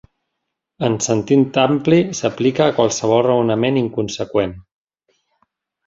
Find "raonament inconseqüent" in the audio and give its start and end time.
3.29-4.57